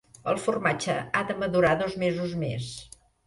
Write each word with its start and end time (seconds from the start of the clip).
El 0.31 0.37
formatge 0.45 0.95
ha 1.19 1.21
de 1.31 1.35
madurar 1.43 1.75
dos 1.83 1.99
mesos 2.07 2.35
més. 2.47 2.73